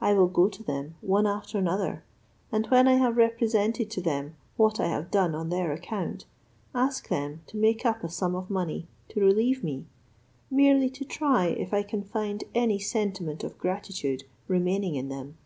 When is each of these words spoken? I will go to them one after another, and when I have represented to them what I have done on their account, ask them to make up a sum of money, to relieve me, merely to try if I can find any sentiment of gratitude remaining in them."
I 0.00 0.14
will 0.14 0.28
go 0.28 0.48
to 0.48 0.62
them 0.62 0.94
one 1.02 1.26
after 1.26 1.58
another, 1.58 2.02
and 2.50 2.66
when 2.68 2.88
I 2.88 2.94
have 2.94 3.18
represented 3.18 3.90
to 3.90 4.00
them 4.00 4.34
what 4.56 4.80
I 4.80 4.86
have 4.86 5.10
done 5.10 5.34
on 5.34 5.50
their 5.50 5.72
account, 5.72 6.24
ask 6.74 7.10
them 7.10 7.42
to 7.48 7.58
make 7.58 7.84
up 7.84 8.02
a 8.02 8.08
sum 8.08 8.34
of 8.34 8.48
money, 8.48 8.88
to 9.10 9.20
relieve 9.20 9.62
me, 9.62 9.84
merely 10.50 10.88
to 10.88 11.04
try 11.04 11.48
if 11.48 11.74
I 11.74 11.82
can 11.82 12.02
find 12.02 12.44
any 12.54 12.78
sentiment 12.78 13.44
of 13.44 13.58
gratitude 13.58 14.24
remaining 14.48 14.94
in 14.94 15.10
them." 15.10 15.36